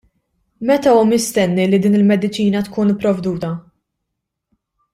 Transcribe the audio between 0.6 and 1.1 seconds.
Meta hu